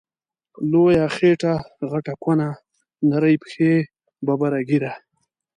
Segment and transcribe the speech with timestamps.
[0.71, 1.53] لویه خیټه
[1.91, 2.47] غټه کونه،
[3.09, 3.73] نرۍ پښی
[4.27, 4.93] ببره ږیره